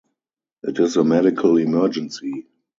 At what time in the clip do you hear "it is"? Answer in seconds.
0.63-0.97